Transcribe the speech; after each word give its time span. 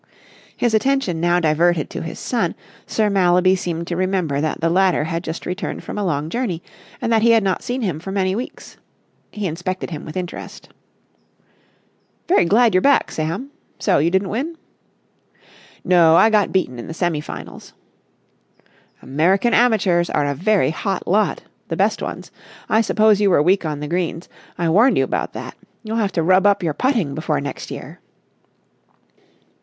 His 0.57 0.73
attention 0.73 1.19
now 1.21 1.39
diverted 1.39 1.91
to 1.91 2.01
his 2.01 2.17
son, 2.17 2.55
Sir 2.87 3.07
Mallaby 3.07 3.55
seemed 3.55 3.85
to 3.85 3.95
remember 3.95 4.41
that 4.41 4.59
the 4.59 4.71
latter 4.71 5.03
had 5.03 5.23
just 5.23 5.45
returned 5.45 5.83
from 5.83 5.95
a 5.99 6.03
long 6.03 6.27
journey 6.27 6.63
and 6.99 7.13
that 7.13 7.21
he 7.21 7.29
had 7.29 7.43
not 7.43 7.61
seen 7.61 7.83
him 7.83 7.99
for 7.99 8.11
many 8.11 8.33
weeks. 8.33 8.77
He 9.31 9.45
inspected 9.45 9.91
him 9.91 10.03
with 10.03 10.17
interest. 10.17 10.69
"Very 12.27 12.45
glad 12.45 12.73
you're 12.73 12.81
back, 12.81 13.11
Sam. 13.11 13.51
So 13.77 13.99
you 13.99 14.09
didn't 14.09 14.29
win?" 14.31 14.57
"No, 15.85 16.15
I 16.15 16.31
got 16.31 16.51
beaten 16.51 16.79
in 16.79 16.87
the 16.87 16.95
semi 16.95 17.21
finals." 17.21 17.73
"American 19.03 19.53
amateurs 19.53 20.09
are 20.09 20.25
a 20.25 20.33
very 20.33 20.71
hot 20.71 21.07
lot, 21.07 21.43
the 21.67 21.77
best 21.77 22.01
ones. 22.01 22.31
I 22.69 22.81
suppose 22.81 23.21
you 23.21 23.29
were 23.29 23.43
weak 23.43 23.67
on 23.67 23.81
the 23.81 23.87
greens. 23.87 24.27
I 24.57 24.67
warned 24.67 24.97
you 24.97 25.03
about 25.03 25.33
that. 25.33 25.53
You'll 25.83 25.97
have 25.97 26.13
to 26.13 26.23
rub 26.23 26.47
up 26.47 26.63
your 26.63 26.73
putting 26.73 27.13
before 27.13 27.39
next 27.39 27.69
year." 27.69 27.99